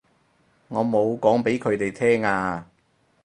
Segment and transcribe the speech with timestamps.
[0.69, 2.67] 我冇講畀佢哋聽啊